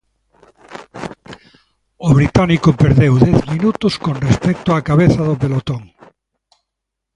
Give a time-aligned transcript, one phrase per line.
[2.07, 5.83] O británico perdeu dez minutos con respecto á cabeza do pelotón.